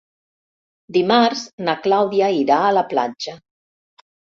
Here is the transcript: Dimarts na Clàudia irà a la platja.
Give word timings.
Dimarts 0.97 1.43
na 1.67 1.77
Clàudia 1.85 2.31
irà 2.39 2.59
a 2.65 2.73
la 2.81 2.85
platja. 2.97 3.39